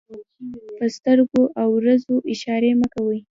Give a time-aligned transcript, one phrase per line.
[0.77, 3.19] په سترګو او وريځو اشارې مه کوئ!